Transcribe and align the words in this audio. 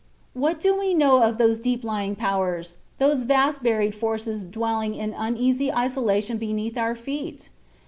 What 0.33 0.59
do 0.59 0.75
we 0.75 0.95
know 0.95 1.21
of 1.21 1.37
those 1.37 1.59
deep 1.59 1.83
lying 1.83 2.15
powers, 2.15 2.77
those 2.97 3.21
vast 3.21 3.61
buried 3.61 3.93
forces 3.93 4.41
dwelling 4.41 4.95
in 4.95 5.13
uneasy 5.15 5.71
isolation 5.71 6.39
beneath 6.39 6.75
our 6.75 6.95
feet? 6.95 7.49